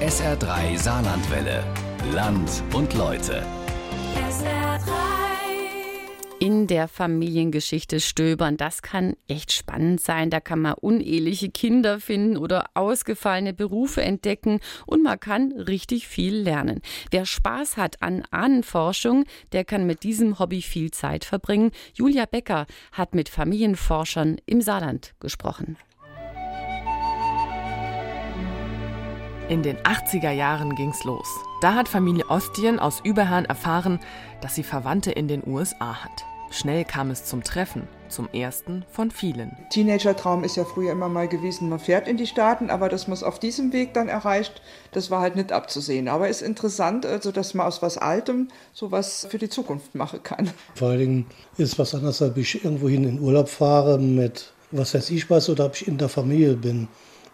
[0.00, 1.62] SR3 Saarlandwelle.
[2.14, 3.44] Land und Leute.
[6.38, 10.30] In der Familiengeschichte stöbern, das kann echt spannend sein.
[10.30, 16.34] Da kann man uneheliche Kinder finden oder ausgefallene Berufe entdecken und man kann richtig viel
[16.34, 16.80] lernen.
[17.10, 21.72] Wer Spaß hat an Ahnenforschung, der kann mit diesem Hobby viel Zeit verbringen.
[21.92, 25.76] Julia Becker hat mit Familienforschern im Saarland gesprochen.
[29.50, 31.26] In den 80er Jahren ging's los.
[31.60, 33.98] Da hat Familie Ostien aus Überherrn erfahren,
[34.40, 36.24] dass sie Verwandte in den USA hat.
[36.52, 39.56] Schnell kam es zum Treffen, zum ersten von vielen.
[39.70, 43.14] Teenager-Traum ist ja früher immer mal gewesen, man fährt in die Staaten, aber dass man
[43.14, 46.06] es auf diesem Weg dann erreicht, das war halt nicht abzusehen.
[46.06, 50.22] Aber es ist interessant, also dass man aus was Altem sowas für die Zukunft machen
[50.22, 50.48] kann.
[50.76, 54.94] Vor allen Dingen ist es was anderes, ob ich irgendwohin in Urlaub fahre mit was
[54.94, 56.86] weiß ich was oder ob ich in der Familie bin.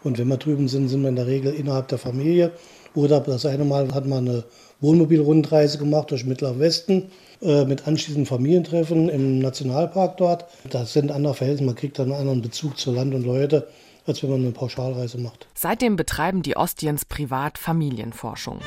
[0.04, 2.52] Und wenn wir drüben sind, sind wir in der Regel innerhalb der Familie.
[2.94, 4.44] Oder das eine Mal hat man eine
[4.80, 7.10] Wohnmobilrundreise gemacht durch Mittlerer Westen
[7.42, 10.46] äh, mit anschließendem Familientreffen im Nationalpark dort.
[10.70, 13.68] Das sind andere Verhältnisse, man kriegt dann einen anderen Bezug zu Land und Leute,
[14.06, 15.46] als wenn man eine Pauschalreise macht.
[15.54, 18.60] Seitdem betreiben die Ostiens privat Familienforschung.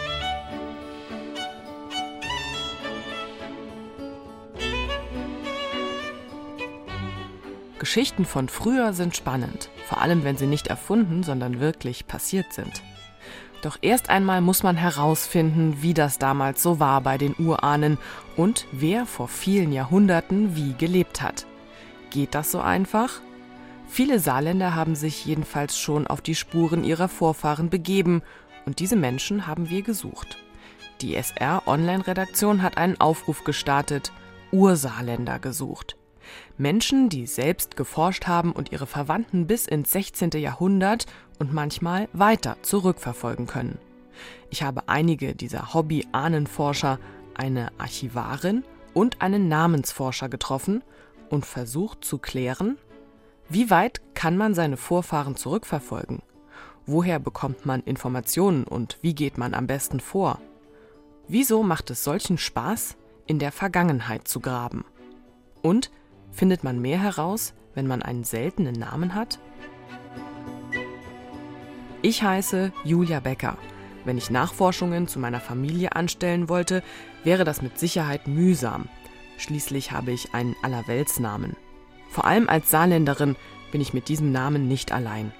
[7.79, 12.83] Geschichten von früher sind spannend, vor allem wenn sie nicht erfunden, sondern wirklich passiert sind.
[13.61, 17.97] Doch erst einmal muss man herausfinden, wie das damals so war bei den Urahnen
[18.37, 21.45] und wer vor vielen Jahrhunderten wie gelebt hat.
[22.09, 23.21] Geht das so einfach?
[23.87, 28.21] Viele Saarländer haben sich jedenfalls schon auf die Spuren ihrer Vorfahren begeben
[28.65, 30.37] und diese Menschen haben wir gesucht.
[31.01, 34.11] Die SR Online-Redaktion hat einen Aufruf gestartet,
[34.51, 35.98] Ursaarländer gesucht.
[36.57, 40.31] Menschen, die selbst geforscht haben und ihre Verwandten bis ins 16.
[40.31, 41.05] Jahrhundert
[41.39, 43.79] und manchmal weiter zurückverfolgen können.
[44.49, 46.99] Ich habe einige dieser Hobby-Ahnenforscher,
[47.35, 48.63] eine Archivarin
[48.93, 50.83] und einen Namensforscher getroffen
[51.29, 52.77] und versucht zu klären,
[53.47, 56.21] wie weit kann man seine Vorfahren zurückverfolgen?
[56.85, 60.39] Woher bekommt man Informationen und wie geht man am besten vor?
[61.27, 64.85] Wieso macht es solchen Spaß, in der Vergangenheit zu graben?
[65.61, 65.91] Und
[66.31, 69.39] Findet man mehr heraus, wenn man einen seltenen Namen hat?
[72.01, 73.57] Ich heiße Julia Becker.
[74.05, 76.81] Wenn ich Nachforschungen zu meiner Familie anstellen wollte,
[77.23, 78.87] wäre das mit Sicherheit mühsam.
[79.37, 81.55] Schließlich habe ich einen Allerweltsnamen.
[82.09, 83.35] Vor allem als Saarländerin
[83.71, 85.31] bin ich mit diesem Namen nicht allein.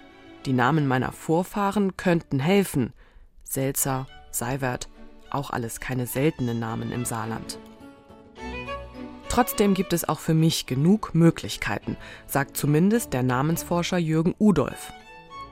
[0.46, 2.94] Die Namen meiner Vorfahren könnten helfen.
[3.44, 4.90] Selzer, Seiwert,
[5.32, 7.60] auch alles keine seltenen Namen im Saarland.
[9.40, 11.96] Trotzdem gibt es auch für mich genug Möglichkeiten,
[12.28, 14.92] sagt zumindest der Namensforscher Jürgen Udolf.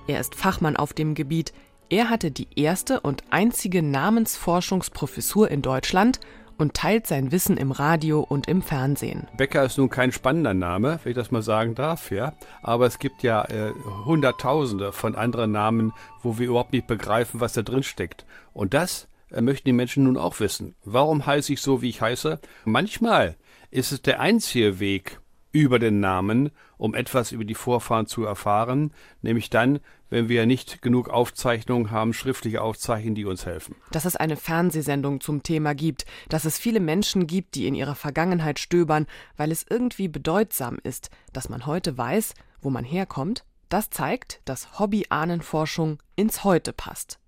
[0.08, 1.54] Er ist Fachmann auf dem Gebiet.
[1.88, 6.20] Er hatte die erste und einzige Namensforschungsprofessur in Deutschland
[6.58, 9.26] und teilt sein Wissen im Radio und im Fernsehen.
[9.38, 12.34] Becker ist nun kein spannender Name, wenn ich das mal sagen darf, ja.
[12.62, 13.72] Aber es gibt ja äh,
[14.04, 18.26] Hunderttausende von anderen Namen, wo wir überhaupt nicht begreifen, was da drin steckt.
[18.52, 20.76] Und das äh, möchten die Menschen nun auch wissen.
[20.84, 22.42] Warum heiße ich so, wie ich heiße?
[22.66, 23.38] Manchmal
[23.72, 25.20] ist es der einzige Weg
[25.52, 29.80] über den Namen, um etwas über die Vorfahren zu erfahren, nämlich dann,
[30.10, 33.76] wenn wir nicht genug Aufzeichnungen haben, schriftliche Aufzeichnungen, die uns helfen.
[33.92, 37.96] Dass es eine Fernsehsendung zum Thema gibt, dass es viele Menschen gibt, die in ihrer
[37.96, 43.90] Vergangenheit stöbern, weil es irgendwie bedeutsam ist, dass man heute weiß, wo man herkommt, das
[43.90, 47.20] zeigt, dass Hobby-Ahnenforschung ins Heute passt.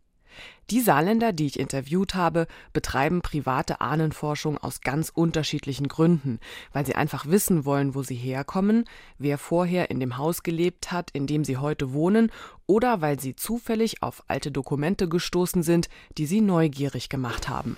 [0.69, 6.40] Die Saarländer, die ich interviewt habe, betreiben private Ahnenforschung aus ganz unterschiedlichen Gründen,
[6.73, 8.85] weil sie einfach wissen wollen, wo sie herkommen,
[9.17, 12.31] wer vorher in dem Haus gelebt hat, in dem sie heute wohnen,
[12.67, 17.78] oder weil sie zufällig auf alte Dokumente gestoßen sind, die sie neugierig gemacht haben.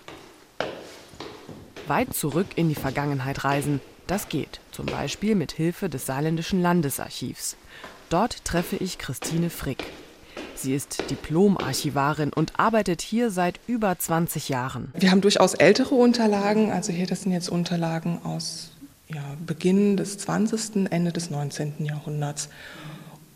[1.87, 7.55] Weit zurück in die Vergangenheit reisen, das geht, zum Beispiel mit Hilfe des Saarländischen Landesarchivs.
[8.09, 9.85] Dort treffe ich Christine Frick.
[10.61, 14.93] Sie ist Diplom-Archivarin und arbeitet hier seit über 20 Jahren.
[14.95, 16.71] Wir haben durchaus ältere Unterlagen.
[16.71, 18.71] Also hier, das sind jetzt Unterlagen aus
[19.07, 21.83] ja, Beginn des 20., Ende des 19.
[21.85, 22.49] Jahrhunderts.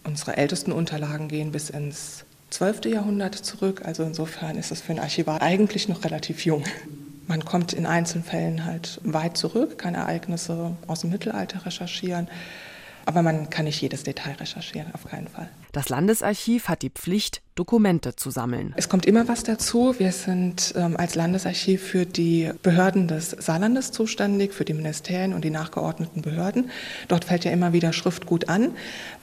[0.04, 2.86] Unsere ältesten Unterlagen gehen bis ins 12.
[2.86, 3.81] Jahrhundert zurück.
[3.83, 6.63] Also insofern ist es für einen Archivar eigentlich noch relativ jung.
[7.28, 12.28] Man kommt in Einzelfällen halt weit zurück, kann Ereignisse aus dem Mittelalter recherchieren.
[13.06, 15.50] Aber man kann nicht jedes Detail recherchieren, auf keinen Fall.
[15.72, 18.74] Das Landesarchiv hat die Pflicht, Dokumente zu sammeln.
[18.75, 19.96] Es kommt immer was dazu.
[19.98, 25.44] Wir sind ähm, als Landesarchiv für die Behörden des Saarlandes zuständig, für die Ministerien und
[25.44, 26.69] die nachgeordneten Behörden.
[27.07, 28.72] Dort fällt ja immer wieder Schriftgut an,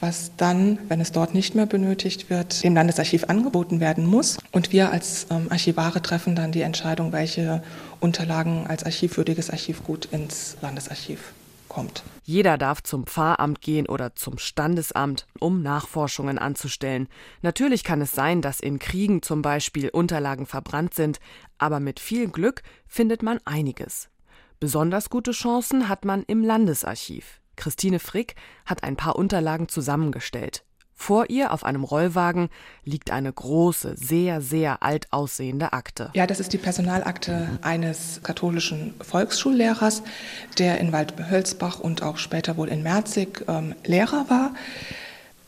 [0.01, 4.39] was dann, wenn es dort nicht mehr benötigt wird, dem Landesarchiv angeboten werden muss.
[4.51, 7.63] Und wir als ähm, Archivare treffen dann die Entscheidung, welche
[8.01, 11.33] Unterlagen als archivwürdiges Archivgut ins Landesarchiv
[11.73, 12.05] kommt.
[12.23, 17.09] Jeder darf zum Pfarramt gehen oder zum Standesamt, um Nachforschungen anzustellen.
[17.41, 21.19] Natürlich kann es sein, dass in Kriegen zum Beispiel Unterlagen verbrannt sind,
[21.59, 24.09] aber mit viel Glück findet man einiges.
[24.61, 27.41] Besonders gute Chancen hat man im Landesarchiv.
[27.57, 30.65] Christine Frick hat ein paar Unterlagen zusammengestellt.
[31.03, 32.49] Vor ihr auf einem Rollwagen
[32.85, 36.11] liegt eine große, sehr, sehr alt aussehende Akte.
[36.15, 40.05] Ja, das ist die Personalakte eines katholischen Volksschullehrers,
[40.59, 44.55] der in Waldhölzbach und auch später wohl in Merzig ähm, Lehrer war.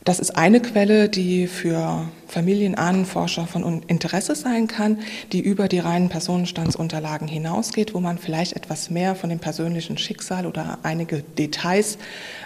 [0.03, 4.99] Das ist eine Quelle, die für Familienahnenforscher von Interesse sein kann,
[5.31, 10.47] die über die reinen Personenstandsunterlagen hinausgeht, wo man vielleicht etwas mehr von dem persönlichen Schicksal
[10.47, 11.97] oder einige Details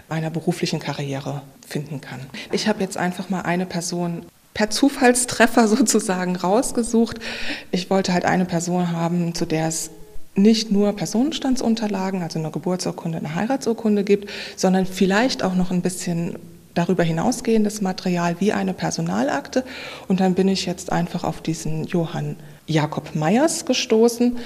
[0.10, 2.20] einer beruflichen Karriere finden kann.
[2.52, 7.20] Ich habe jetzt einfach mal eine Person per Zufallstreffer sozusagen rausgesucht.
[7.72, 9.92] Ich wollte halt eine Person haben, zu der es
[10.36, 16.38] nicht nur Personenstandsunterlagen, also eine Geburtsurkunde, eine Heiratsurkunde gibt, sondern vielleicht auch noch ein bisschen
[16.74, 19.64] darüber hinausgehendes Material wie eine Personalakte.
[20.08, 22.38] Und dann bin ich jetzt einfach auf diesen Johann
[22.68, 24.38] Jakob Meyers gestoßen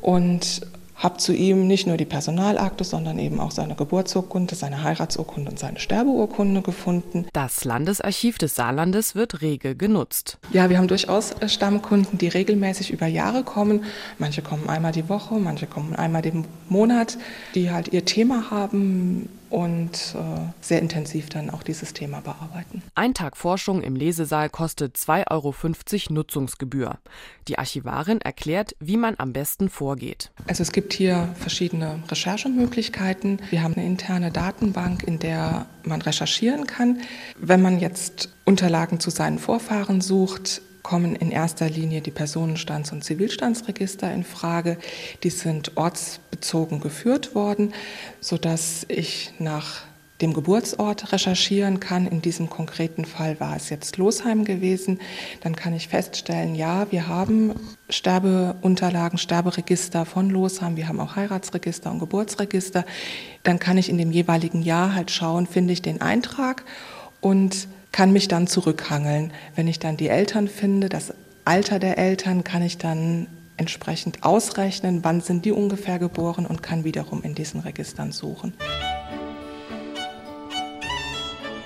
[0.00, 0.60] und
[1.02, 5.58] habe zu ihm nicht nur die Personalakte, sondern eben auch seine Geburtsurkunde, seine Heiratsurkunde und
[5.58, 7.26] seine Sterbeurkunde gefunden.
[7.32, 10.38] Das Landesarchiv des Saarlandes wird rege genutzt.
[10.52, 13.84] Ja, wir haben durchaus äh, Stammkunden, die regelmäßig über Jahre kommen.
[14.18, 17.18] Manche kommen einmal die Woche, manche kommen einmal den Monat,
[17.54, 22.82] die halt ihr Thema haben, und äh, sehr intensiv dann auch dieses Thema bearbeiten.
[22.94, 26.98] Ein Tag Forschung im Lesesaal kostet 2,50 Euro Nutzungsgebühr.
[27.48, 30.30] Die Archivarin erklärt, wie man am besten vorgeht.
[30.48, 33.42] Also es gibt hier verschiedene Recherchemöglichkeiten.
[33.50, 37.00] Wir haben eine interne Datenbank, in der man recherchieren kann.
[37.38, 43.04] Wenn man jetzt Unterlagen zu seinen Vorfahren sucht, kommen in erster Linie die Personenstands- und
[43.04, 44.78] Zivilstandsregister in Frage.
[45.22, 47.72] Die sind ortsbezogen geführt worden,
[48.20, 49.84] sodass ich nach
[50.22, 52.06] dem Geburtsort recherchieren kann.
[52.06, 55.00] In diesem konkreten Fall war es jetzt Losheim gewesen.
[55.40, 57.54] Dann kann ich feststellen, ja, wir haben
[57.90, 60.76] Sterbeunterlagen, Sterberegister von Losheim.
[60.76, 62.84] Wir haben auch Heiratsregister und Geburtsregister.
[63.42, 66.64] Dann kann ich in dem jeweiligen Jahr halt schauen, finde ich den Eintrag
[67.20, 69.32] und kann mich dann zurückhangeln.
[69.54, 75.04] Wenn ich dann die Eltern finde, das Alter der Eltern, kann ich dann entsprechend ausrechnen,
[75.04, 78.54] wann sind die ungefähr geboren und kann wiederum in diesen Registern suchen.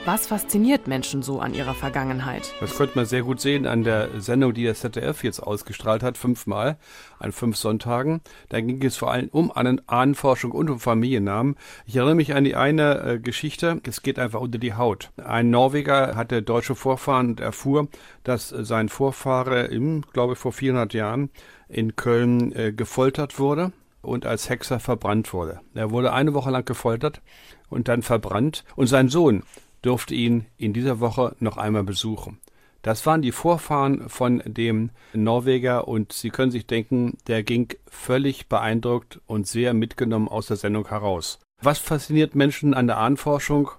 [0.06, 2.54] Was fasziniert Menschen so an ihrer Vergangenheit?
[2.60, 6.16] Das könnte man sehr gut sehen an der Sendung, die das ZDF jetzt ausgestrahlt hat,
[6.16, 6.76] fünfmal,
[7.18, 8.20] an fünf Sonntagen.
[8.48, 11.56] Da ging es vor allem um Ahnenforschung und um Familiennamen.
[11.86, 15.10] Ich erinnere mich an die eine äh, Geschichte, es geht einfach unter die Haut.
[15.16, 17.88] Ein Norweger hatte deutsche Vorfahren und erfuhr,
[18.22, 21.30] dass sein Vorfahre im, glaube ich, vor 400 Jahren
[21.68, 23.72] in Köln äh, gefoltert wurde
[24.02, 25.62] und als Hexer verbrannt wurde.
[25.74, 27.22] Er wurde eine Woche lang gefoltert
[27.68, 28.64] und dann verbrannt.
[28.76, 29.42] Und sein Sohn
[29.86, 32.38] durfte ihn in dieser Woche noch einmal besuchen.
[32.82, 38.46] Das waren die Vorfahren von dem Norweger und Sie können sich denken, der ging völlig
[38.48, 41.40] beeindruckt und sehr mitgenommen aus der Sendung heraus.
[41.62, 43.70] Was fasziniert Menschen an der Ahnenforschung?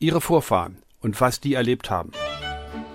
[0.00, 2.10] Ihre Vorfahren und was die erlebt haben.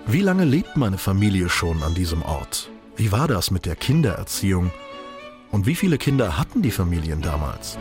[0.06, 2.70] Wie lange lebt meine Familie schon an diesem Ort?
[2.96, 4.70] Wie war das mit der Kindererziehung?
[5.50, 7.78] Und wie viele Kinder hatten die Familien damals?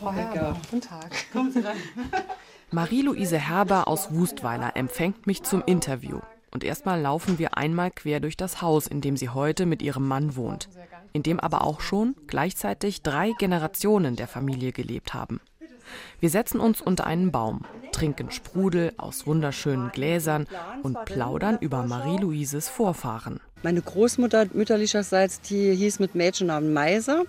[0.00, 0.56] Frau Herber.
[0.70, 1.10] Guten Tag.
[1.32, 1.76] Kommen Sie rein.
[2.70, 6.20] Marie-Louise Herber aus Wustweiler empfängt mich zum Interview.
[6.50, 10.06] Und erstmal laufen wir einmal quer durch das Haus, in dem sie heute mit ihrem
[10.06, 10.68] Mann wohnt,
[11.12, 15.40] in dem aber auch schon gleichzeitig drei Generationen der Familie gelebt haben.
[16.20, 17.62] Wir setzen uns unter einen Baum,
[17.92, 20.46] trinken Sprudel aus wunderschönen Gläsern
[20.82, 23.40] und plaudern über Marie-Louises Vorfahren.
[23.62, 27.24] Meine Großmutter mütterlicherseits, die hieß mit Mädchennamen Meiser.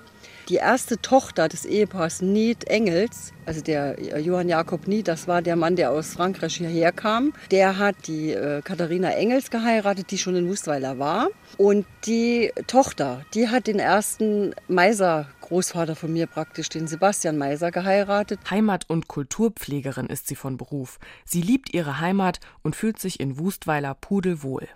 [0.48, 5.42] Die erste Tochter des Ehepaars Nied Engels, also der äh, Johann Jakob Nied, das war
[5.42, 7.34] der Mann, der aus Frankreich hierher kam.
[7.50, 11.30] Der hat die äh, Katharina Engels geheiratet, die schon in Wustweiler war.
[11.58, 17.72] Und die Tochter, die hat den ersten Meiser Großvater von mir praktisch, den Sebastian Meiser,
[17.72, 18.40] geheiratet.
[18.50, 21.00] Heimat- und Kulturpflegerin ist sie von Beruf.
[21.24, 24.68] Sie liebt ihre Heimat und fühlt sich in Wustweiler pudelwohl.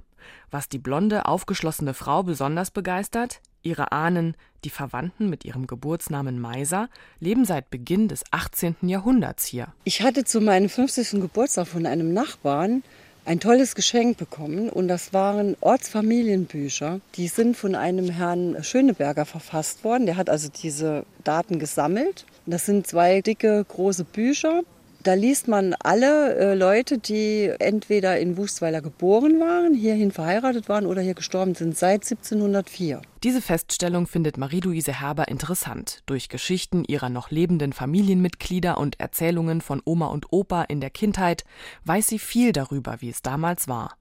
[0.49, 3.41] Was die blonde, aufgeschlossene Frau besonders begeistert?
[3.61, 6.89] Ihre Ahnen, die Verwandten mit ihrem Geburtsnamen Meiser,
[7.19, 8.75] leben seit Beginn des 18.
[8.81, 9.67] Jahrhunderts hier.
[9.83, 11.21] Ich hatte zu meinem 50.
[11.21, 12.83] Geburtstag von einem Nachbarn
[13.25, 16.99] ein tolles Geschenk bekommen und das waren Ortsfamilienbücher.
[17.15, 20.07] Die sind von einem Herrn Schöneberger verfasst worden.
[20.07, 22.25] Der hat also diese Daten gesammelt.
[22.45, 24.63] Das sind zwei dicke, große Bücher
[25.03, 30.85] da liest man alle äh, Leute, die entweder in Wustweiler geboren waren, hierhin verheiratet waren
[30.85, 33.01] oder hier gestorben sind seit 1704.
[33.23, 36.03] Diese Feststellung findet Marie-Louise Herber interessant.
[36.05, 41.43] Durch Geschichten ihrer noch lebenden Familienmitglieder und Erzählungen von Oma und Opa in der Kindheit
[41.85, 43.95] weiß sie viel darüber, wie es damals war.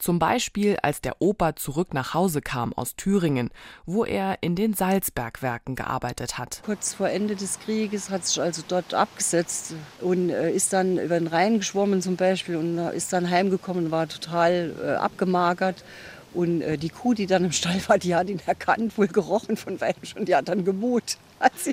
[0.00, 3.50] Zum Beispiel, als der Opa zurück nach Hause kam aus Thüringen,
[3.84, 6.62] wo er in den Salzbergwerken gearbeitet hat.
[6.64, 11.18] Kurz vor Ende des Krieges hat sich also dort abgesetzt und äh, ist dann über
[11.18, 15.84] den Rhein geschwommen zum Beispiel und ist dann heimgekommen war total äh, abgemagert.
[16.32, 19.58] Und äh, die Kuh, die dann im Stall war, die hat ihn erkannt, wohl gerochen
[19.58, 21.18] von weitem schon, die hat dann gemut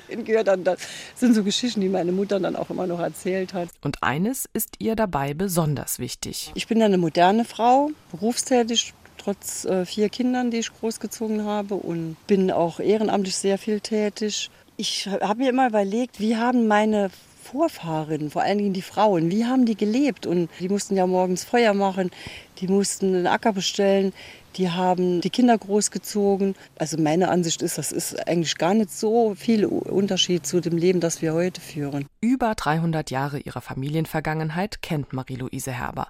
[0.08, 0.60] ihn gehört hat.
[0.64, 0.78] Das
[1.16, 3.68] sind so Geschichten, die meine Mutter dann auch immer noch erzählt hat.
[3.82, 6.52] Und eines ist ihr dabei besonders wichtig.
[6.54, 12.16] Ich bin eine moderne Frau, berufstätig, trotz äh, vier Kindern, die ich großgezogen habe und
[12.26, 14.50] bin auch ehrenamtlich sehr viel tätig.
[14.76, 17.10] Ich habe mir immer überlegt, wie haben meine
[17.42, 20.26] Vorfahren, vor allen Dingen die Frauen, wie haben die gelebt?
[20.26, 22.10] Und die mussten ja morgens Feuer machen,
[22.58, 24.12] die mussten einen Acker bestellen,
[24.58, 26.54] die haben die Kinder großgezogen.
[26.78, 31.00] Also meine Ansicht ist, das ist eigentlich gar nicht so viel Unterschied zu dem Leben,
[31.00, 32.06] das wir heute führen.
[32.20, 36.08] Über 300 Jahre ihrer Familienvergangenheit kennt Marie-Louise Herber.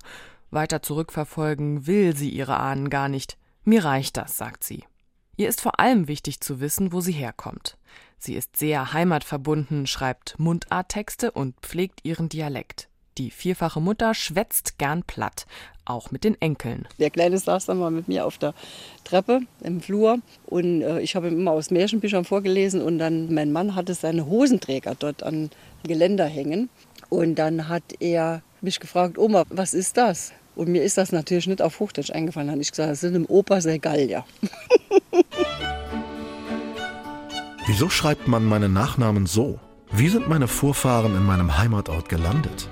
[0.50, 3.37] Weiter zurückverfolgen will sie ihre Ahnen gar nicht.
[3.64, 4.85] Mir reicht das, sagt sie.
[5.37, 7.76] Ihr ist vor allem wichtig zu wissen, wo sie herkommt.
[8.19, 12.88] Sie ist sehr heimatverbunden, schreibt Mundarttexte und pflegt ihren Dialekt.
[13.18, 15.46] Die vierfache Mutter schwätzt gern platt,
[15.84, 16.87] auch mit den Enkeln.
[17.00, 18.54] Der Kleine saß dann mal mit mir auf der
[19.02, 23.50] Treppe im Flur und äh, ich habe ihm immer aus Märchenbüchern vorgelesen und dann mein
[23.50, 25.50] Mann hatte seine Hosenträger dort an
[25.82, 26.68] Geländer hängen
[27.08, 30.32] und dann hat er mich gefragt, Oma, was ist das?
[30.54, 32.46] Und mir ist das natürlich nicht auf Hochdeutsch eingefallen.
[32.46, 34.25] Dann habe ich gesagt, das sind im Opa Gallier.
[37.66, 39.58] Wieso schreibt man meinen Nachnamen so?
[39.90, 42.68] Wie sind meine Vorfahren in meinem Heimatort gelandet?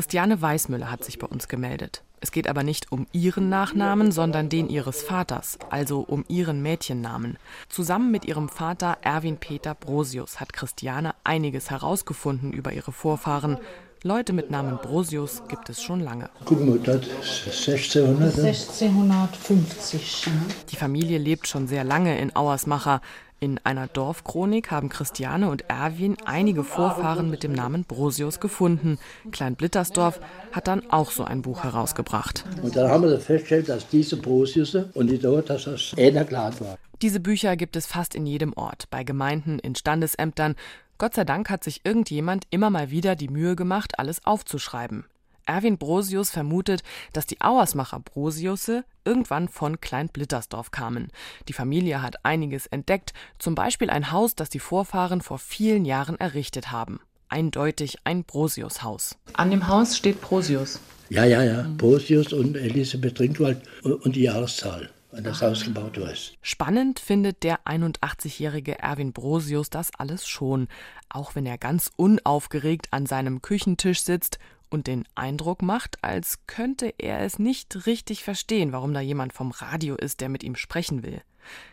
[0.00, 2.02] Christiane Weißmüller hat sich bei uns gemeldet.
[2.20, 7.36] Es geht aber nicht um ihren Nachnamen, sondern den ihres Vaters, also um ihren Mädchennamen.
[7.68, 13.58] Zusammen mit ihrem Vater Erwin Peter Brosius hat Christiane einiges herausgefunden über ihre Vorfahren.
[14.02, 16.30] Leute mit Namen Brosius gibt es schon lange.
[16.46, 18.38] Guck mal, das ist 1600.
[18.38, 20.28] 1650.
[20.70, 23.02] Die Familie lebt schon sehr lange in Auersmacher.
[23.42, 28.98] In einer Dorfchronik haben Christiane und Erwin einige Vorfahren mit dem Namen Brosius gefunden.
[29.32, 30.20] Klein Blittersdorf
[30.52, 32.44] hat dann auch so ein Buch herausgebracht.
[32.60, 36.52] Und dann haben wir festgestellt, dass diese Brosius und die dort, dass das einer klar
[36.60, 36.76] war.
[37.00, 40.54] Diese Bücher gibt es fast in jedem Ort, bei Gemeinden, in Standesämtern.
[40.98, 45.06] Gott sei Dank hat sich irgendjemand immer mal wieder die Mühe gemacht, alles aufzuschreiben.
[45.50, 51.08] Erwin Brosius vermutet, dass die Auersmacher Brosiusse irgendwann von Klein Blittersdorf kamen.
[51.48, 56.20] Die Familie hat einiges entdeckt, zum Beispiel ein Haus, das die Vorfahren vor vielen Jahren
[56.20, 57.00] errichtet haben.
[57.28, 59.16] Eindeutig ein Brosius-Haus.
[59.32, 60.78] An dem Haus steht Brosius.
[61.08, 61.66] Ja, ja, ja.
[61.76, 66.36] Brosius und Elisabeth Trinkwald und die Jahreszahl wann das Haus gebaut ist.
[66.40, 70.68] Spannend findet der 81-jährige Erwin Brosius das alles schon,
[71.08, 74.38] auch wenn er ganz unaufgeregt an seinem Küchentisch sitzt
[74.70, 79.50] und den Eindruck macht, als könnte er es nicht richtig verstehen, warum da jemand vom
[79.50, 81.20] Radio ist, der mit ihm sprechen will.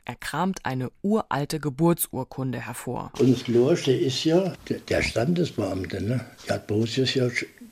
[0.06, 3.12] Er kramt eine uralte Geburtsurkunde hervor.
[3.20, 4.54] Und das Lorche ist ja
[4.90, 6.26] der Standesbeamte, ne?
[6.48, 7.30] Der hat Brosius ja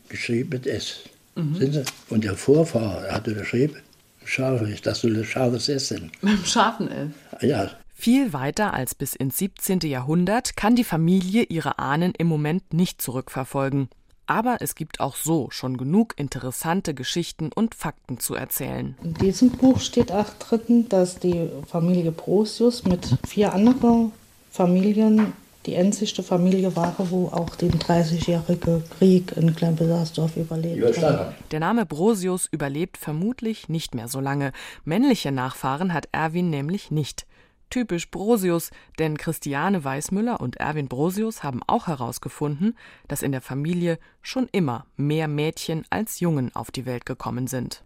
[0.10, 1.02] geschrieben mit S.
[1.36, 1.84] Mhm.
[2.10, 3.78] Und der Vorfahrer hat unterschrieben,
[4.24, 6.12] scharf das soll ein scharfes S sein.
[6.22, 7.12] Mit dem scharfen L?
[7.42, 7.72] Ja.
[7.94, 9.80] Viel weiter als bis ins 17.
[9.82, 13.90] Jahrhundert kann die Familie ihre Ahnen im Moment nicht zurückverfolgen.
[14.28, 18.96] Aber es gibt auch so schon genug interessante Geschichten und Fakten zu erzählen.
[19.04, 24.12] In diesem Buch steht auch drin, dass die Familie Brosius mit vier anderen
[24.52, 25.34] Familien
[25.66, 31.34] die einzigste Familie war, wo auch den 30-jährigen Krieg in Kleinbesarsdorf überlebt hat.
[31.52, 34.52] Der Name Brosius überlebt vermutlich nicht mehr so lange.
[34.84, 37.26] Männliche Nachfahren hat Erwin nämlich nicht.
[37.70, 44.00] Typisch Brosius, denn Christiane Weißmüller und Erwin Brosius haben auch herausgefunden, dass in der Familie
[44.22, 47.84] schon immer mehr Mädchen als Jungen auf die Welt gekommen sind.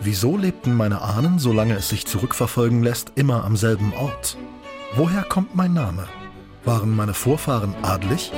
[0.00, 4.36] Wieso lebten meine Ahnen, solange es sich zurückverfolgen lässt, immer am selben Ort?
[4.94, 6.06] Woher kommt mein Name?
[6.64, 8.32] Waren meine Vorfahren adlig?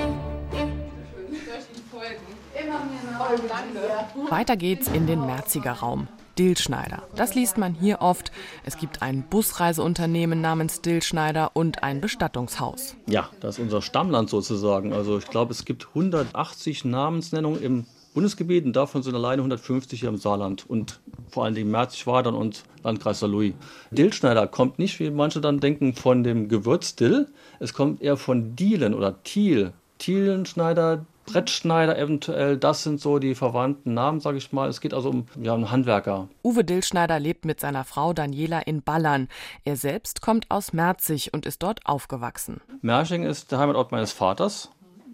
[4.30, 6.08] Weiter geht's in den Merziger Raum.
[6.38, 7.02] Dillschneider.
[7.16, 8.30] Das liest man hier oft.
[8.64, 12.94] Es gibt ein Busreiseunternehmen namens Dillschneider und ein Bestattungshaus.
[13.06, 14.92] Ja, das ist unser Stammland sozusagen.
[14.92, 20.08] Also ich glaube, es gibt 180 Namensnennungen im Bundesgebiet und davon sind alleine 150 hier
[20.08, 23.54] im Saarland und vor allen Dingen Merzig-Wadern und Landkreis Saarlouis.
[23.90, 27.28] Dillschneider kommt nicht, wie manche dann denken, von dem Gewürz Dill.
[27.60, 29.72] Es kommt eher von Dielen oder Thiel.
[29.98, 34.68] Thielenschneider, Brettschneider eventuell, das sind so die verwandten Namen, sage ich mal.
[34.68, 36.28] Es geht also um ja, einen Handwerker.
[36.42, 39.28] Uwe Dillschneider lebt mit seiner Frau Daniela in Ballern.
[39.64, 42.60] Er selbst kommt aus Merzig und ist dort aufgewachsen.
[42.80, 44.70] Merching ist der Heimatort meines Vaters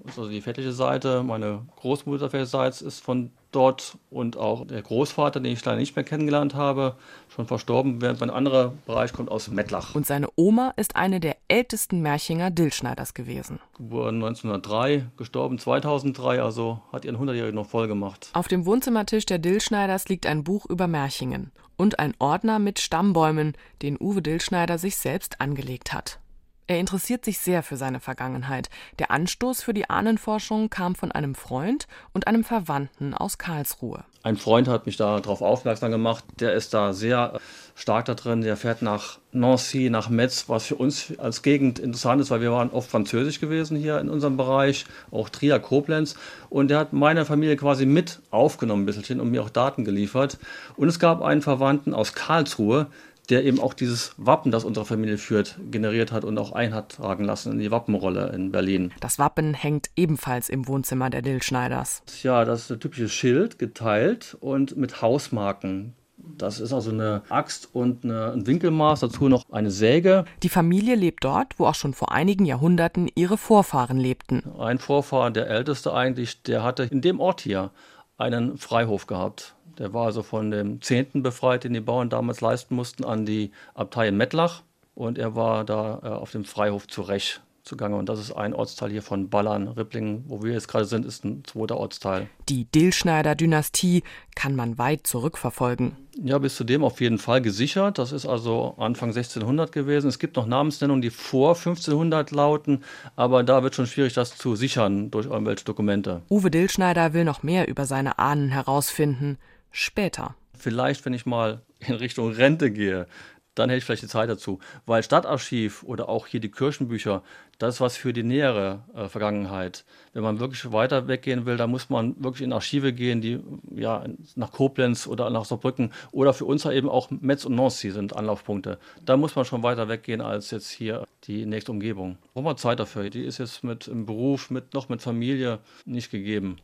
[0.07, 5.53] also die väterliche Seite, meine Großmutter väterlicherseits ist von dort und auch der Großvater, den
[5.53, 6.97] ich leider nicht mehr kennengelernt habe,
[7.29, 9.95] schon verstorben, während mein anderer Bereich kommt aus Mettlach.
[9.95, 13.61] Und seine Oma ist eine der ältesten Märchinger Dillschneiders gewesen.
[13.77, 18.31] Geboren 1903, gestorben 2003, also hat ihren 100-Jährigen noch voll gemacht.
[18.33, 23.55] Auf dem Wohnzimmertisch der Dillschneiders liegt ein Buch über Märchingen und ein Ordner mit Stammbäumen,
[23.83, 26.19] den Uwe Dillschneider sich selbst angelegt hat.
[26.67, 28.71] Er interessiert sich sehr für seine Vergangenheit.
[28.99, 34.05] Der Anstoß für die Ahnenforschung kam von einem Freund und einem Verwandten aus Karlsruhe.
[34.23, 36.25] Ein Freund hat mich darauf aufmerksam gemacht.
[36.41, 37.39] Der ist da sehr
[37.75, 38.41] stark da drin.
[38.41, 42.51] Der fährt nach Nancy, nach Metz, was für uns als Gegend interessant ist, weil wir
[42.51, 46.15] waren oft französisch gewesen hier in unserem Bereich, auch Trier, Koblenz.
[46.49, 50.39] Und der hat meine Familie quasi mit aufgenommen ein bisschen und mir auch Daten geliefert.
[50.77, 52.87] Und es gab einen Verwandten aus Karlsruhe,
[53.31, 57.53] der eben auch dieses Wappen, das unsere Familie führt, generiert hat und auch eintragen lassen
[57.53, 58.93] in die Wappenrolle in Berlin.
[59.01, 62.03] Das Wappen hängt ebenfalls im Wohnzimmer der Dillschneiders.
[62.23, 65.95] Ja, das ist ein typisches Schild, geteilt und mit Hausmarken.
[66.17, 70.25] Das ist also eine Axt und eine, ein Winkelmaß, dazu noch eine Säge.
[70.43, 74.43] Die Familie lebt dort, wo auch schon vor einigen Jahrhunderten ihre Vorfahren lebten.
[74.59, 77.71] Ein Vorfahr, der älteste eigentlich, der hatte in dem Ort hier
[78.17, 79.54] einen Freihof gehabt.
[79.79, 83.51] Der war also von dem Zehnten befreit, den die Bauern damals leisten mussten, an die
[83.75, 84.63] Abtei in Mettlach.
[84.95, 87.97] Und er war da äh, auf dem Freihof zu Rech zugange.
[87.97, 89.69] Und das ist ein Ortsteil hier von Ballern.
[89.69, 92.29] Ripplingen, wo wir jetzt gerade sind, ist ein zweiter Ortsteil.
[92.49, 94.03] Die Dillschneider-Dynastie
[94.35, 95.97] kann man weit zurückverfolgen.
[96.23, 97.99] Ja, bis zu dem auf jeden Fall gesichert.
[97.99, 100.09] Das ist also Anfang 1600 gewesen.
[100.09, 102.85] Es gibt noch Namensnennungen, die vor 1500 lauten,
[103.17, 106.23] aber da wird schon schwierig, das zu sichern durch irgendwelche Dokumente.
[106.31, 109.39] Uwe Dillschneider will noch mehr über seine Ahnen herausfinden
[109.75, 110.37] später.
[110.57, 113.07] Vielleicht, wenn ich mal in Richtung Rente gehe,
[113.55, 114.59] dann hätte ich vielleicht die Zeit dazu.
[114.87, 117.23] Weil Stadtarchiv oder auch hier die Kirchenbücher,
[117.59, 119.85] das ist was für die nähere äh, Vergangenheit.
[120.13, 123.41] Wenn man wirklich weiter weggehen will, dann muss man wirklich in Archive gehen, die
[123.75, 128.17] ja nach Koblenz oder nach Saarbrücken oder für uns eben auch Metz und Nancy sind
[128.17, 128.79] Anlaufpunkte.
[129.05, 132.19] Da muss man schon weiter weggehen als jetzt hier die nächste Umgebung.
[132.33, 133.09] Braucht man Zeit dafür.
[133.11, 136.57] Die ist jetzt mit im Beruf, mit, noch mit Familie nicht gegeben.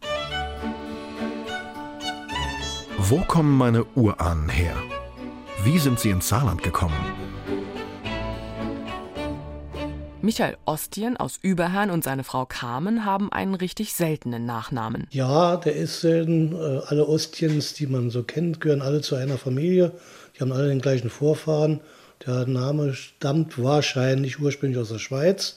[3.10, 4.76] Wo kommen meine Urahnen her?
[5.64, 6.94] Wie sind sie ins Saarland gekommen?
[10.22, 15.08] Michael Ostien aus Überherrn und seine Frau Carmen haben einen richtig seltenen Nachnamen.
[15.10, 16.52] Ja, der ist selten.
[16.54, 19.90] Äh, alle Ostiens, die man so kennt, gehören alle zu einer Familie.
[20.36, 21.80] Die haben alle den gleichen Vorfahren.
[22.24, 25.56] Der Name stammt wahrscheinlich ursprünglich aus der Schweiz.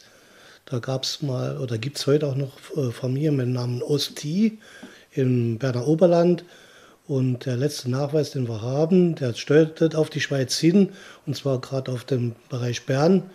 [0.65, 3.83] Da gab es mal oder gibt es heute auch noch äh, Familien mit dem Namen
[3.83, 4.57] Osti
[5.11, 6.45] im Berner Oberland.
[7.05, 10.93] Und der letzte Nachweis, den wir haben, der steuert auf die Schweiz hin,
[11.25, 13.29] und zwar gerade auf dem Bereich Bern.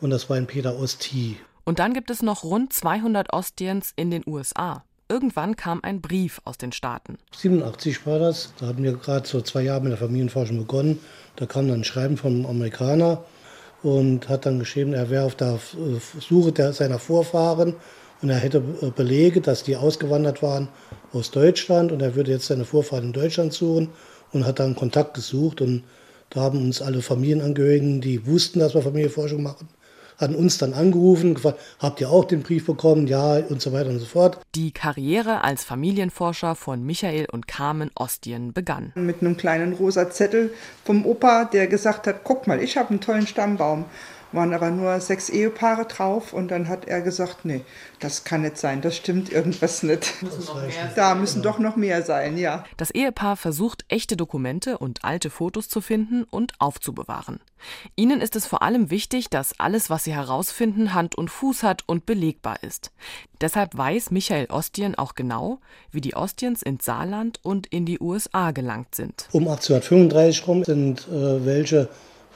[0.00, 1.36] Und das war ein Peter Osti.
[1.64, 4.82] Und dann gibt es noch rund 200 Ostiens in den USA.
[5.08, 7.18] Irgendwann kam ein Brief aus den Staaten.
[7.36, 8.52] 87 war das.
[8.58, 10.98] Da hatten wir gerade so zwei Jahre mit der Familienforschung begonnen.
[11.36, 13.22] Da kam dann ein Schreiben vom Amerikaner
[13.84, 15.60] und hat dann geschrieben, er wäre auf der
[16.18, 17.74] Suche seiner Vorfahren
[18.22, 20.68] und er hätte Belege, dass die ausgewandert waren
[21.12, 23.90] aus Deutschland und er würde jetzt seine Vorfahren in Deutschland suchen
[24.32, 25.82] und hat dann Kontakt gesucht und
[26.30, 29.68] da haben uns alle Familienangehörigen, die wussten, dass wir Familienforschung machen,
[30.18, 33.06] hatten uns dann angerufen, gefragt, habt ihr auch den Brief bekommen?
[33.06, 34.38] Ja, und so weiter und so fort.
[34.54, 38.92] Die Karriere als Familienforscher von Michael und Carmen Ostien begann.
[38.94, 40.52] Mit einem kleinen rosa Zettel
[40.84, 43.84] vom Opa, der gesagt hat, guck mal, ich habe einen tollen Stammbaum
[44.32, 47.62] waren aber nur sechs Ehepaare drauf und dann hat er gesagt, nee,
[48.00, 50.14] das kann nicht sein, das stimmt irgendwas nicht.
[50.96, 52.64] Da müssen doch noch mehr sein, ja.
[52.76, 57.40] Das Ehepaar versucht, echte Dokumente und alte Fotos zu finden und aufzubewahren.
[57.96, 61.84] Ihnen ist es vor allem wichtig, dass alles, was sie herausfinden, Hand und Fuß hat
[61.86, 62.90] und belegbar ist.
[63.40, 68.50] Deshalb weiß Michael Ostien auch genau, wie die Ostiens ins Saarland und in die USA
[68.50, 69.28] gelangt sind.
[69.32, 71.88] Um 1835 rum sind äh, welche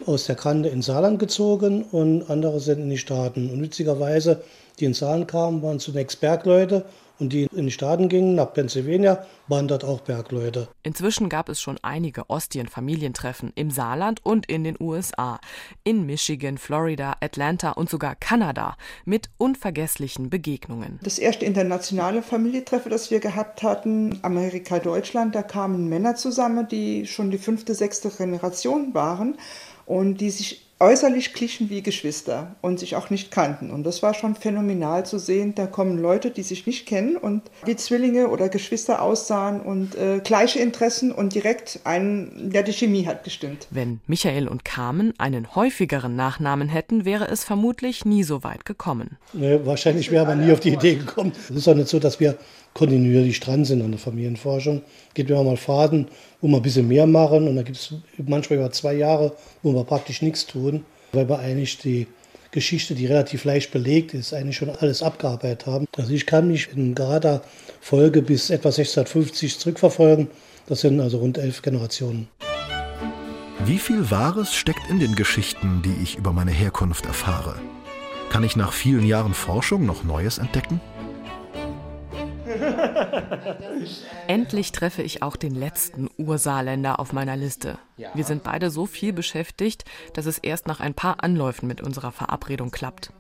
[0.05, 3.51] aus der Kante ins Saarland gezogen und andere sind in die Staaten.
[3.51, 4.43] Und witzigerweise,
[4.79, 6.85] die ins Saarland kamen, waren zunächst Bergleute
[7.19, 10.69] und die in die Staaten gingen, nach Pennsylvania, waren dort auch Bergleute.
[10.83, 15.41] Inzwischen gab es schon einige Ostien-Familientreffen im Saarland und in den USA,
[15.85, 20.99] in Michigan, Florida, Atlanta und sogar Kanada mit unvergesslichen Begegnungen.
[21.03, 27.07] Das erste internationale Familientreffen, das wir gehabt hatten, Amerika, Deutschland, da kamen Männer zusammen, die
[27.07, 29.37] schon die fünfte, sechste Generation waren
[29.87, 33.71] und die sich äußerlich glichen wie Geschwister und sich auch nicht kannten.
[33.71, 35.55] Und das war schon phänomenal zu sehen.
[35.55, 40.21] Da kommen Leute, die sich nicht kennen und wie Zwillinge oder Geschwister aussahen und äh,
[40.23, 43.69] gleiche Interessen und direkt einen, ja, die Chemie hat gestimmt.
[43.71, 49.17] Wenn Michael und Carmen einen häufigeren Nachnamen hätten, wäre es vermutlich nie so weit gekommen.
[49.33, 51.33] Nee, wahrscheinlich wäre man nie auf die Idee gekommen.
[51.49, 52.37] Es ist auch nicht so, dass wir
[52.77, 54.83] kontinuierlich dran sind an der Familienforschung.
[55.15, 56.09] Geht immer mal Faden,
[56.43, 59.73] wo wir ein bisschen mehr machen und da gibt es manchmal über zwei Jahre, wo
[59.73, 62.07] wir praktisch nichts tun, weil wir eigentlich die
[62.51, 65.87] Geschichte, die relativ leicht belegt ist, eigentlich schon alles abgearbeitet haben.
[65.97, 67.43] Also ich kann mich in gerader
[67.81, 70.29] Folge bis etwa 1650 zurückverfolgen.
[70.67, 72.29] Das sind also rund elf Generationen.
[73.65, 77.55] Wie viel Wahres steckt in den Geschichten, die ich über meine Herkunft erfahre?
[78.29, 80.79] Kann ich nach vielen Jahren Forschung noch Neues entdecken?
[84.27, 87.79] Endlich treffe ich auch den letzten Ursaarländer auf meiner Liste.
[88.15, 92.13] Wir sind beide so viel beschäftigt, dass es erst nach ein paar Anläufen mit unserer
[92.13, 93.13] Verabredung klappt.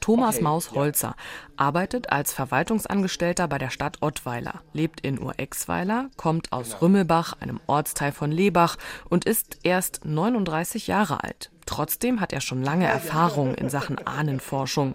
[0.00, 1.14] Thomas okay, Maus Holzer ja.
[1.56, 6.78] arbeitet als Verwaltungsangestellter bei der Stadt Ottweiler, lebt in Urexweiler, kommt aus genau.
[6.82, 8.76] Rümmelbach, einem Ortsteil von Lebach
[9.08, 11.50] und ist erst 39 Jahre alt.
[11.66, 14.94] Trotzdem hat er schon lange Erfahrung in Sachen Ahnenforschung.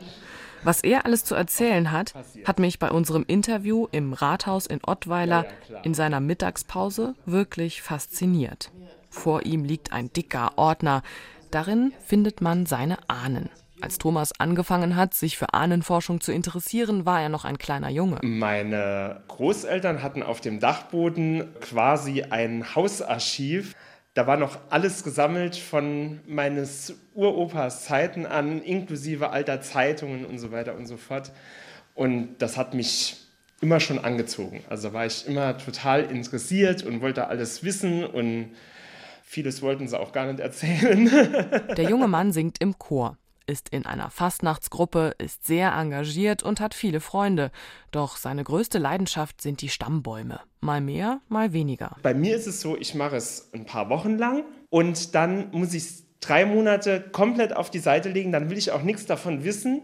[0.64, 2.14] Was er alles zu erzählen hat,
[2.46, 5.46] hat mich bei unserem Interview im Rathaus in Ottweiler
[5.84, 8.72] in seiner Mittagspause wirklich fasziniert.
[9.10, 11.04] Vor ihm liegt ein dicker Ordner.
[11.52, 13.50] Darin findet man seine Ahnen.
[13.82, 18.20] Als Thomas angefangen hat, sich für Ahnenforschung zu interessieren, war er noch ein kleiner Junge.
[18.22, 23.76] Meine Großeltern hatten auf dem Dachboden quasi ein Hausarchiv
[24.14, 30.52] da war noch alles gesammelt von meines Uropas Zeiten an, inklusive alter Zeitungen und so
[30.52, 31.32] weiter und so fort.
[31.96, 33.18] Und das hat mich
[33.62, 34.64] immer schon angezogen.
[34.70, 38.52] Also war ich immer total interessiert und wollte alles wissen und
[39.24, 41.10] vieles wollten sie auch gar nicht erzählen.
[41.76, 46.74] Der junge Mann singt im Chor ist in einer Fastnachtsgruppe, ist sehr engagiert und hat
[46.74, 47.52] viele Freunde.
[47.92, 50.40] Doch seine größte Leidenschaft sind die Stammbäume.
[50.62, 51.98] Mal mehr, mal weniger.
[52.02, 55.74] Bei mir ist es so, ich mache es ein paar Wochen lang und dann muss
[55.74, 58.32] ich es drei Monate komplett auf die Seite legen.
[58.32, 59.82] Dann will ich auch nichts davon wissen.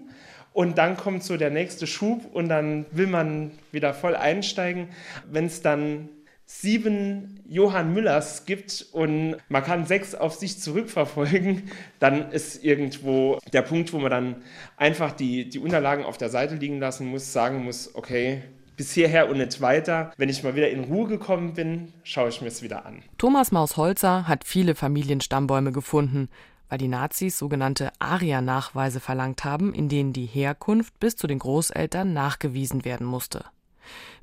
[0.52, 4.90] Und dann kommt so der nächste Schub und dann will man wieder voll einsteigen.
[5.30, 6.10] Wenn es dann
[6.52, 13.62] sieben Johann Müllers gibt und man kann sechs auf sich zurückverfolgen, dann ist irgendwo der
[13.62, 14.36] Punkt, wo man dann
[14.76, 18.42] einfach die, die Unterlagen auf der Seite liegen lassen muss, sagen muss, okay,
[18.76, 20.12] bis hierher und nicht weiter.
[20.18, 23.04] Wenn ich mal wieder in Ruhe gekommen bin, schaue ich mir es wieder an.
[23.20, 26.30] Thomas Maus-Holzer hat viele Familienstammbäume gefunden,
[26.68, 32.12] weil die Nazis sogenannte Aria-Nachweise verlangt haben, in denen die Herkunft bis zu den Großeltern
[32.12, 33.46] nachgewiesen werden musste.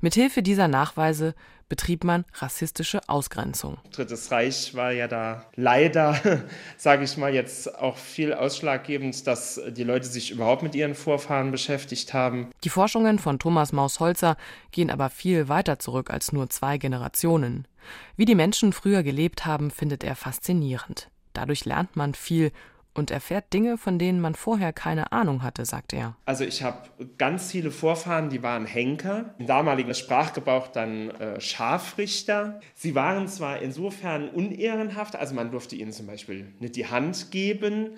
[0.01, 1.33] Mithilfe dieser Nachweise
[1.69, 3.77] betrieb man rassistische Ausgrenzung.
[3.91, 6.43] Drittes Reich war ja da leider,
[6.77, 11.51] sage ich mal, jetzt auch viel ausschlaggebend, dass die Leute sich überhaupt mit ihren Vorfahren
[11.51, 12.49] beschäftigt haben.
[12.63, 14.37] Die Forschungen von Thomas Maus-Holzer
[14.71, 17.67] gehen aber viel weiter zurück als nur zwei Generationen.
[18.15, 21.09] Wie die Menschen früher gelebt haben, findet er faszinierend.
[21.33, 22.51] Dadurch lernt man viel
[22.97, 26.15] und erfährt Dinge, von denen man vorher keine Ahnung hatte, sagt er.
[26.25, 32.59] Also ich habe ganz viele Vorfahren, die waren Henker, im damaligen Sprachgebrauch dann äh, Scharfrichter.
[32.73, 37.91] Sie waren zwar insofern unehrenhaft, also man durfte ihnen zum Beispiel nicht die Hand geben,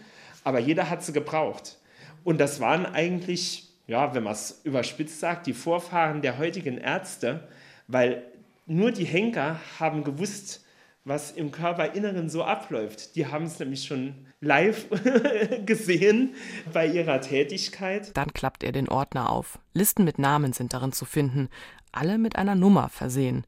[0.44, 1.78] aber jeder hat sie gebraucht.
[2.24, 7.48] Und das waren eigentlich, ja, wenn man es überspitzt sagt, die Vorfahren der heutigen Ärzte,
[7.88, 8.24] weil
[8.66, 10.66] nur die Henker haben gewusst,
[11.10, 13.16] was im Körperinneren so abläuft.
[13.16, 14.88] Die haben es nämlich schon live
[15.66, 16.36] gesehen
[16.72, 18.16] bei ihrer Tätigkeit.
[18.16, 19.60] Dann klappt er den Ordner auf.
[19.74, 21.50] Listen mit Namen sind darin zu finden,
[21.92, 23.46] alle mit einer Nummer versehen.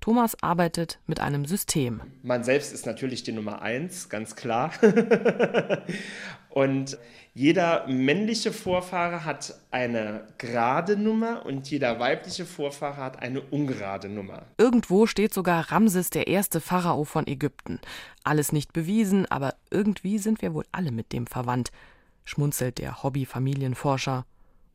[0.00, 2.00] Thomas arbeitet mit einem System.
[2.22, 4.72] Man selbst ist natürlich die Nummer eins, ganz klar.
[6.48, 6.98] und
[7.32, 14.46] jeder männliche Vorfahre hat eine gerade Nummer und jeder weibliche Vorfahre hat eine ungerade Nummer.
[14.58, 17.78] Irgendwo steht sogar Ramses der erste Pharao von Ägypten.
[18.24, 21.70] Alles nicht bewiesen, aber irgendwie sind wir wohl alle mit dem verwandt,
[22.24, 24.24] schmunzelt der Hobby-Familienforscher.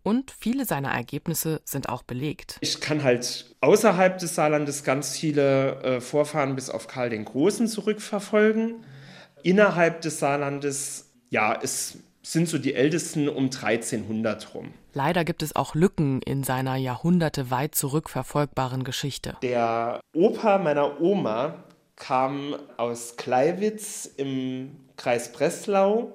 [0.05, 2.57] Und viele seiner Ergebnisse sind auch belegt.
[2.61, 7.67] Ich kann halt außerhalb des Saarlandes ganz viele äh, Vorfahren bis auf Karl den Großen
[7.67, 8.85] zurückverfolgen.
[9.41, 14.73] Innerhalb des Saarlandes, ja, ist sind so die ältesten um 1300 rum.
[14.93, 19.37] Leider gibt es auch Lücken in seiner Jahrhunderte weit zurückverfolgbaren Geschichte.
[19.43, 21.63] Der Opa meiner Oma
[21.95, 26.13] kam aus Kleiwitz im Kreis Breslau.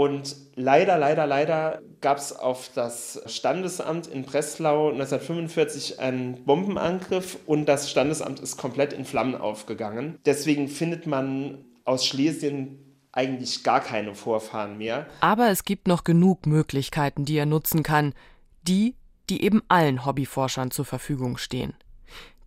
[0.00, 7.66] Und leider, leider, leider gab es auf das Standesamt in Breslau 1945 einen Bombenangriff und
[7.66, 10.18] das Standesamt ist komplett in Flammen aufgegangen.
[10.24, 12.78] Deswegen findet man aus Schlesien
[13.12, 15.06] eigentlich gar keine Vorfahren mehr.
[15.20, 18.14] Aber es gibt noch genug Möglichkeiten, die er nutzen kann.
[18.62, 18.94] Die,
[19.28, 21.74] die eben allen Hobbyforschern zur Verfügung stehen.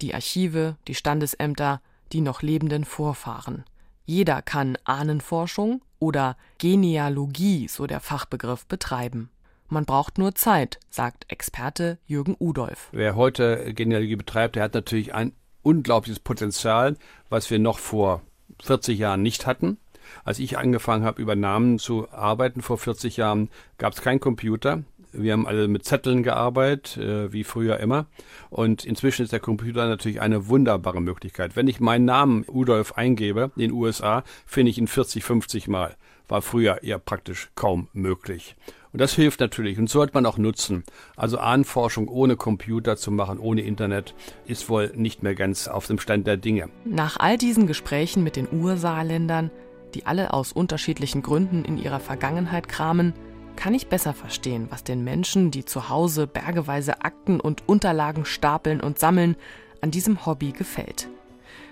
[0.02, 1.82] Die Archive, die Standesämter,
[2.14, 3.64] die noch lebenden Vorfahren.
[4.06, 9.30] Jeder kann Ahnenforschung oder Genealogie, so der Fachbegriff, betreiben.
[9.70, 12.90] Man braucht nur Zeit, sagt Experte Jürgen Udolf.
[12.92, 16.98] Wer heute Genealogie betreibt, der hat natürlich ein unglaubliches Potenzial,
[17.30, 18.22] was wir noch vor
[18.62, 19.78] 40 Jahren nicht hatten.
[20.26, 24.84] Als ich angefangen habe, über Namen zu arbeiten vor 40 Jahren, gab es keinen Computer.
[25.14, 28.08] Wir haben alle mit Zetteln gearbeitet, äh, wie früher immer.
[28.50, 31.56] Und inzwischen ist der Computer natürlich eine wunderbare Möglichkeit.
[31.56, 35.96] Wenn ich meinen Namen Udolf eingebe in den USA, finde ich ihn 40, 50 Mal.
[36.28, 38.56] War früher eher praktisch kaum möglich.
[38.94, 40.84] Und das hilft natürlich und sollte man auch nutzen.
[41.16, 44.14] Also Ahnenforschung ohne Computer zu machen, ohne Internet,
[44.46, 46.70] ist wohl nicht mehr ganz auf dem Stand der Dinge.
[46.86, 49.50] Nach all diesen Gesprächen mit den Ursaarländern,
[49.96, 53.14] die alle aus unterschiedlichen Gründen in ihrer Vergangenheit kramen,
[53.56, 58.82] kann ich besser verstehen, was den Menschen, die zu Hause bergeweise Akten und Unterlagen stapeln
[58.82, 59.36] und sammeln,
[59.82, 61.08] an diesem Hobby gefällt.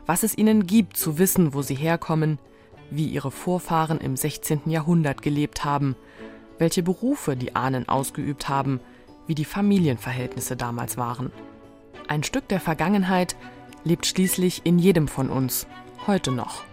[0.06, 2.40] Was es ihnen gibt, zu wissen, wo sie herkommen,
[2.90, 4.64] wie ihre Vorfahren im 16.
[4.66, 5.96] Jahrhundert gelebt haben,
[6.60, 8.80] welche Berufe die Ahnen ausgeübt haben,
[9.28, 11.32] wie die Familienverhältnisse damals waren.
[12.08, 13.36] Ein Stück der Vergangenheit
[13.84, 15.68] lebt schließlich in jedem von uns,
[16.06, 16.64] heute noch.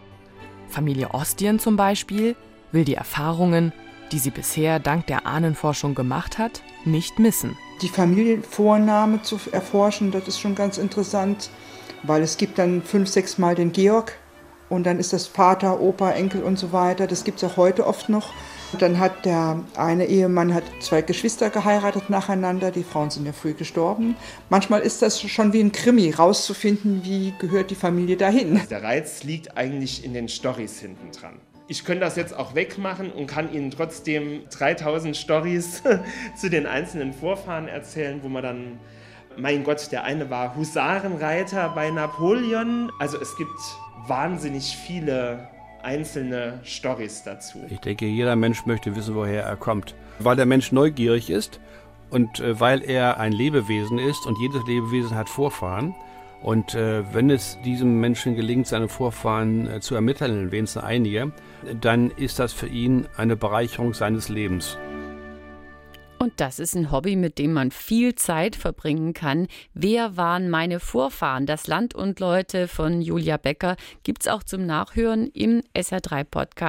[0.68, 2.36] Familie Ostien zum Beispiel
[2.72, 3.72] will die Erfahrungen,
[4.12, 7.56] die sie bisher dank der Ahnenforschung gemacht hat, nicht missen.
[7.82, 11.50] Die Familienvorname zu erforschen, das ist schon ganz interessant,
[12.02, 14.18] weil es gibt dann fünf, sechs Mal den Georg
[14.68, 17.06] und dann ist das Vater, Opa, Enkel und so weiter.
[17.06, 18.32] Das gibt es auch heute oft noch.
[18.78, 22.70] Dann hat der eine Ehemann hat zwei Geschwister geheiratet nacheinander.
[22.70, 24.14] Die Frauen sind ja früh gestorben.
[24.50, 28.60] Manchmal ist das schon wie ein Krimi, rauszufinden, wie gehört die Familie dahin.
[28.68, 31.40] Der Reiz liegt eigentlich in den Stories hinten dran.
[31.70, 35.82] Ich könnte das jetzt auch wegmachen und kann Ihnen trotzdem 3000 Stories
[36.36, 38.78] zu den einzelnen Vorfahren erzählen, wo man dann,
[39.36, 42.90] mein Gott, der eine war Husarenreiter bei Napoleon.
[42.98, 43.50] Also es gibt
[44.06, 45.46] wahnsinnig viele
[45.82, 47.58] einzelne Stories dazu.
[47.68, 49.94] Ich denke, jeder Mensch möchte wissen, woher er kommt.
[50.18, 51.60] Weil der Mensch neugierig ist
[52.08, 55.94] und äh, weil er ein Lebewesen ist und jedes Lebewesen hat Vorfahren.
[56.42, 61.32] Und äh, wenn es diesem Menschen gelingt, seine Vorfahren äh, zu ermitteln, wenigstens einige,
[61.80, 64.78] dann ist das für ihn eine Bereicherung seines Lebens.
[66.18, 69.46] Und das ist ein Hobby, mit dem man viel Zeit verbringen kann.
[69.72, 71.46] Wer waren meine Vorfahren?
[71.46, 76.68] Das Land und Leute von Julia Becker gibt es auch zum Nachhören im SR3 Podcast